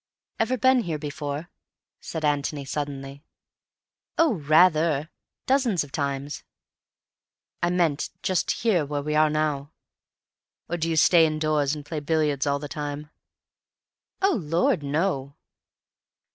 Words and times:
"Ever 0.39 0.57
been 0.57 0.79
here 0.79 0.97
before?" 0.97 1.51
said 1.99 2.25
Antony 2.25 2.65
suddenly. 2.65 3.23
"Oh, 4.17 4.33
rather. 4.33 5.11
Dozens 5.45 5.83
of 5.83 5.91
times." 5.91 6.43
"I 7.61 7.69
meant 7.69 8.09
just 8.23 8.49
here—where 8.63 9.03
we 9.03 9.13
are 9.13 9.29
now. 9.29 9.73
Or 10.67 10.77
do 10.77 10.89
you 10.89 10.95
stay 10.95 11.27
indoors 11.27 11.75
and 11.75 11.85
play 11.85 11.99
billiards 11.99 12.47
all 12.47 12.57
the 12.57 12.67
time?" 12.67 13.11
"Oh 14.23 14.37
Lord, 14.41 14.81
no!" 14.81 15.35